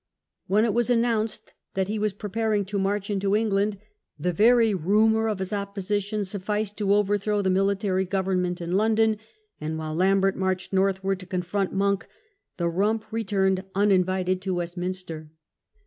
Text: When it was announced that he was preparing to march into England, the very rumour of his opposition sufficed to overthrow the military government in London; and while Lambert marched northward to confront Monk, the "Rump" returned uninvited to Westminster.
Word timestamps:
When 0.47 0.65
it 0.65 0.73
was 0.73 0.89
announced 0.89 1.53
that 1.75 1.87
he 1.87 1.99
was 1.99 2.13
preparing 2.13 2.65
to 2.65 2.79
march 2.79 3.11
into 3.11 3.35
England, 3.35 3.77
the 4.17 4.33
very 4.33 4.73
rumour 4.73 5.29
of 5.29 5.37
his 5.37 5.53
opposition 5.53 6.25
sufficed 6.25 6.75
to 6.79 6.95
overthrow 6.95 7.43
the 7.43 7.51
military 7.51 8.05
government 8.07 8.61
in 8.61 8.71
London; 8.71 9.17
and 9.59 9.77
while 9.77 9.93
Lambert 9.93 10.35
marched 10.35 10.73
northward 10.73 11.19
to 11.19 11.27
confront 11.27 11.71
Monk, 11.71 12.07
the 12.57 12.67
"Rump" 12.67 13.05
returned 13.11 13.63
uninvited 13.75 14.41
to 14.41 14.55
Westminster. 14.55 15.29